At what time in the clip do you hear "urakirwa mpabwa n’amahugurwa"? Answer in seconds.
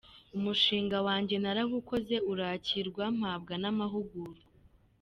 2.31-4.41